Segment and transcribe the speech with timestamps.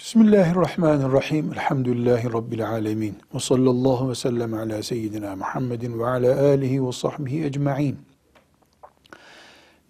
[0.00, 1.52] Bismillahirrahmanirrahim.
[1.52, 3.16] Elhamdülillahi Rabbil alemin.
[3.34, 7.98] Ve sallallahu ve sellem ala seyyidina Muhammedin ve ala alihi ve sahbihi ecma'in.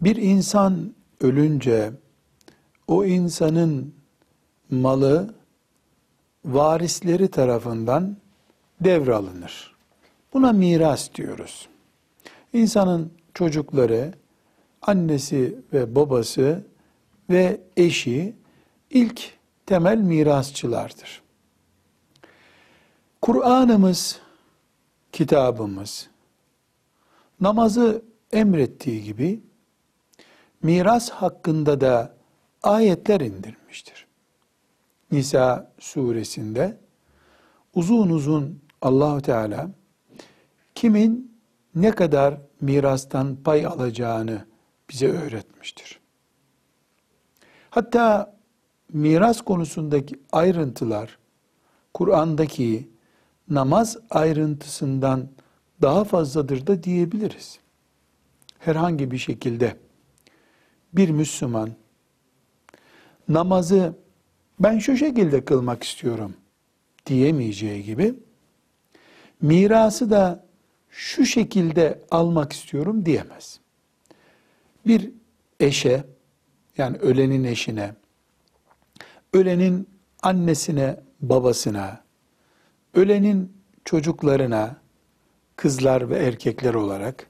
[0.00, 1.92] Bir insan ölünce
[2.88, 3.94] o insanın
[4.70, 5.34] malı
[6.44, 8.16] varisleri tarafından
[8.80, 9.74] devralınır.
[10.32, 11.68] Buna miras diyoruz.
[12.52, 14.12] İnsanın çocukları,
[14.82, 16.64] annesi ve babası
[17.30, 18.34] ve eşi
[18.90, 19.39] ilk
[19.70, 21.22] temel mirasçılardır.
[23.22, 24.20] Kur'an'ımız,
[25.12, 26.10] kitabımız,
[27.40, 28.02] namazı
[28.32, 29.40] emrettiği gibi
[30.62, 32.14] miras hakkında da
[32.62, 34.06] ayetler indirmiştir.
[35.12, 36.78] Nisa suresinde
[37.74, 39.70] uzun uzun Allahu Teala
[40.74, 41.40] kimin
[41.74, 44.46] ne kadar mirastan pay alacağını
[44.90, 46.00] bize öğretmiştir.
[47.70, 48.39] Hatta
[48.92, 51.18] miras konusundaki ayrıntılar
[51.94, 52.88] Kur'an'daki
[53.48, 55.28] namaz ayrıntısından
[55.82, 57.58] daha fazladır da diyebiliriz.
[58.58, 59.76] Herhangi bir şekilde
[60.92, 61.70] bir Müslüman
[63.28, 63.94] namazı
[64.60, 66.34] ben şu şekilde kılmak istiyorum
[67.06, 68.14] diyemeyeceği gibi
[69.42, 70.44] mirası da
[70.90, 73.60] şu şekilde almak istiyorum diyemez.
[74.86, 75.10] Bir
[75.60, 76.04] eşe
[76.78, 77.94] yani ölenin eşine
[79.32, 79.88] ölenin
[80.22, 82.04] annesine, babasına,
[82.94, 83.52] ölenin
[83.84, 84.76] çocuklarına,
[85.56, 87.26] kızlar ve erkekler olarak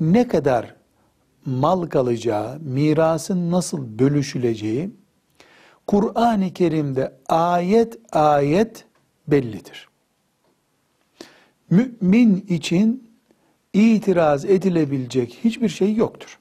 [0.00, 0.74] ne kadar
[1.46, 4.90] mal kalacağı, mirasın nasıl bölüşüleceği
[5.86, 8.84] Kur'an-ı Kerim'de ayet ayet
[9.28, 9.88] bellidir.
[11.70, 13.10] Mümin için
[13.72, 16.38] itiraz edilebilecek hiçbir şey yoktur.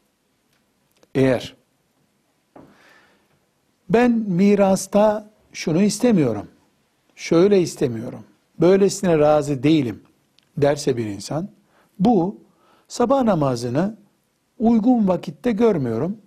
[1.16, 1.56] Eğer
[3.94, 6.48] ben mirasta şunu istemiyorum,
[7.16, 8.24] şöyle istemiyorum,
[8.59, 10.02] böylesine razı değilim
[10.58, 11.50] derse bir insan,
[12.00, 12.38] bu
[12.88, 13.98] sabah namazını
[14.59, 16.18] uygun vakitte görmüyorum.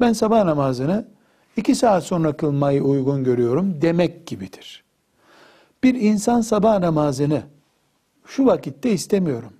[0.00, 1.08] Ben sabah namazını
[1.56, 4.84] iki saat sonra kılmayı uygun görüyorum demek gibidir.
[5.84, 7.42] Bir insan sabah namazını
[8.26, 9.52] şu vakitte istemiyorum,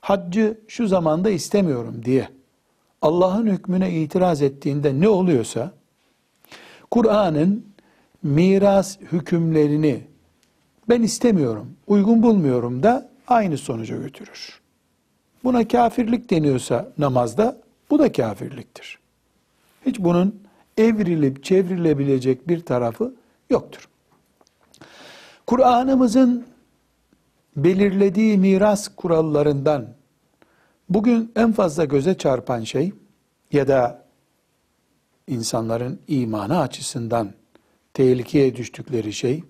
[0.00, 2.28] haccı şu zamanda istemiyorum diye
[3.02, 5.72] Allah'ın hükmüne itiraz ettiğinde ne oluyorsa,
[6.94, 7.66] Kur'an'ın
[8.22, 10.00] miras hükümlerini
[10.88, 14.60] ben istemiyorum, uygun bulmuyorum da aynı sonuca götürür.
[15.44, 17.60] Buna kafirlik deniyorsa namazda
[17.90, 18.98] bu da kafirliktir.
[19.86, 20.40] Hiç bunun
[20.78, 23.14] evrilip çevrilebilecek bir tarafı
[23.50, 23.88] yoktur.
[25.46, 26.46] Kur'an'ımızın
[27.56, 29.88] belirlediği miras kurallarından
[30.88, 32.92] bugün en fazla göze çarpan şey
[33.52, 34.03] ya da
[35.26, 37.34] insanların imanı açısından
[37.94, 39.44] tehlikeye düştükleri şey,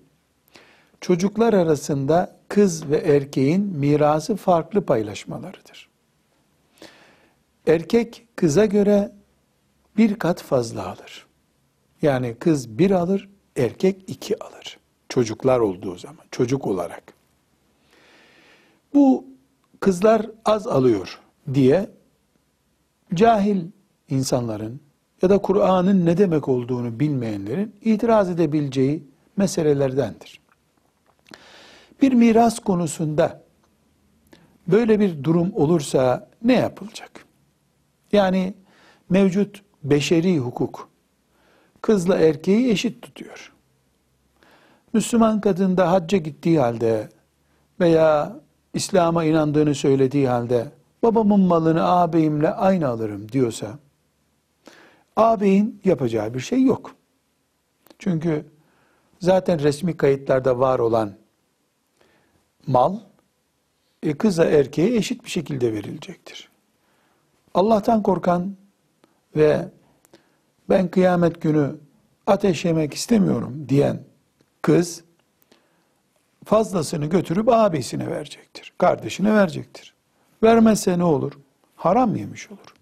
[1.01, 5.89] çocuklar arasında kız ve erkeğin mirası farklı paylaşmalarıdır.
[7.67, 9.11] Erkek kıza göre
[9.97, 11.25] bir kat fazla alır.
[12.01, 14.77] Yani kız bir alır, erkek iki alır.
[15.09, 17.13] Çocuklar olduğu zaman, çocuk olarak.
[18.93, 19.25] Bu
[19.79, 21.19] kızlar az alıyor
[21.53, 21.89] diye
[23.13, 23.65] cahil
[24.09, 24.81] insanların,
[25.25, 29.03] ya da Kur'an'ın ne demek olduğunu bilmeyenlerin itiraz edebileceği
[29.37, 30.39] meselelerdendir.
[32.01, 33.43] Bir miras konusunda
[34.67, 37.25] böyle bir durum olursa ne yapılacak?
[38.11, 38.53] Yani
[39.09, 40.89] mevcut beşeri hukuk
[41.81, 43.53] kızla erkeği eşit tutuyor.
[44.93, 47.09] Müslüman kadın da hacca gittiği halde
[47.79, 48.39] veya
[48.73, 50.71] İslam'a inandığını söylediği halde
[51.03, 53.84] babamın malını ağabeyimle aynı alırım diyorsa
[55.15, 56.95] ağabeyin yapacağı bir şey yok.
[57.99, 58.45] Çünkü
[59.19, 61.13] zaten resmi kayıtlarda var olan
[62.67, 62.97] mal
[64.03, 66.49] e, kıza erkeğe eşit bir şekilde verilecektir.
[67.53, 68.55] Allah'tan korkan
[69.35, 69.69] ve
[70.69, 71.75] ben kıyamet günü
[72.27, 74.03] ateş yemek istemiyorum diyen
[74.61, 75.03] kız
[76.45, 78.73] fazlasını götürüp abisine verecektir.
[78.77, 79.93] Kardeşine verecektir.
[80.43, 81.33] Vermezse ne olur?
[81.75, 82.75] Haram yemiş olur.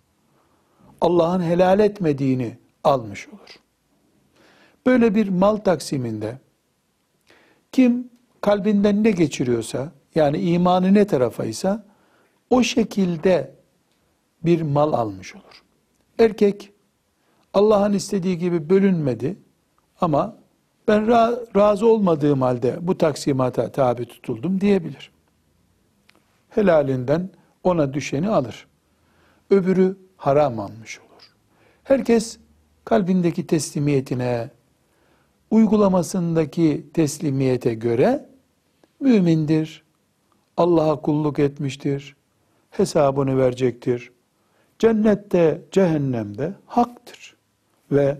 [1.04, 3.60] Allah'ın helal etmediğini almış olur.
[4.86, 6.38] Böyle bir mal taksiminde
[7.72, 8.10] kim
[8.42, 11.86] kalbinden ne geçiriyorsa yani imanı ne tarafaysa
[12.50, 13.56] o şekilde
[14.46, 15.64] bir mal almış olur.
[16.20, 16.72] Erkek
[17.54, 19.38] Allah'ın istediği gibi bölünmedi
[20.02, 20.38] ama
[20.88, 21.08] ben
[21.56, 25.12] razı olmadığım halde bu taksimata tabi tutuldum diyebilir.
[26.50, 27.30] Helalinden
[27.64, 28.68] ona düşeni alır.
[29.50, 31.34] Öbürü haram almış olur.
[31.84, 32.38] Herkes
[32.86, 34.50] kalbindeki teslimiyetine
[35.52, 38.30] uygulamasındaki teslimiyete göre
[39.00, 39.84] mümindir.
[40.58, 42.16] Allah'a kulluk etmiştir.
[42.72, 44.12] Hesabını verecektir.
[44.80, 47.36] Cennette, cehennemde haktır.
[47.92, 48.18] Ve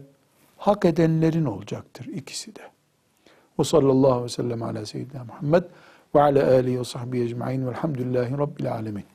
[0.58, 2.62] hak edenlerin olacaktır ikisi de.
[3.60, 5.64] Ve sallallahu aleyhi ve sellem ala seyyidina Muhammed
[6.16, 9.13] ve ala alihi ve sahbihi ecma'in velhamdülillahi rabbil alemin.